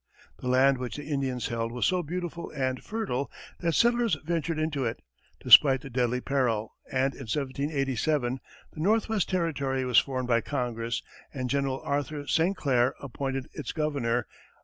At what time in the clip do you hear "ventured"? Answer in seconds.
4.25-4.57